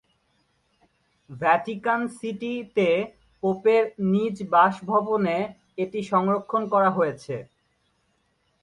[1.29, 2.89] Vatican সিটি-তে
[3.43, 5.37] পোপের নিজ বাসভবনে
[5.77, 7.35] এটি সংরক্ষণ করা হয়েছে।